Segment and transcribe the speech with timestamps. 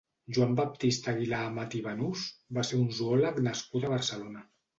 [0.35, 2.25] Joan Baptista Aguilar-Amat i Banús
[2.59, 4.45] va ser un zoòleg nascut a Barcelona.